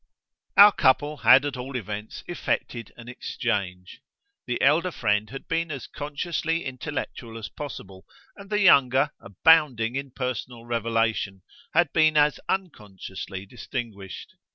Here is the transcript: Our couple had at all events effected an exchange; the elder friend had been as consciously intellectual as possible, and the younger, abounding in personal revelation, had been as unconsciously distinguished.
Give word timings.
Our 0.57 0.71
couple 0.71 1.17
had 1.17 1.45
at 1.45 1.55
all 1.57 1.75
events 1.75 2.23
effected 2.27 2.91
an 2.97 3.07
exchange; 3.07 4.01
the 4.47 4.59
elder 4.59 4.89
friend 4.89 5.29
had 5.29 5.47
been 5.47 5.69
as 5.69 5.85
consciously 5.85 6.65
intellectual 6.65 7.37
as 7.37 7.49
possible, 7.49 8.07
and 8.35 8.49
the 8.49 8.61
younger, 8.61 9.11
abounding 9.19 9.95
in 9.95 10.09
personal 10.09 10.65
revelation, 10.65 11.43
had 11.75 11.93
been 11.93 12.17
as 12.17 12.39
unconsciously 12.49 13.45
distinguished. 13.45 14.33